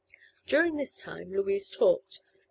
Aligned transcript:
During 0.47 0.77
this 0.77 0.97
time 0.97 1.29
Louise 1.31 1.69
talked. 1.69 2.21